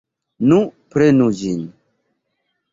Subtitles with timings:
[0.51, 0.57] Nu,
[0.95, 1.63] prenu ĝin!